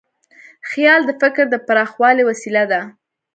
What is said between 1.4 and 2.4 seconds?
د پراخوالي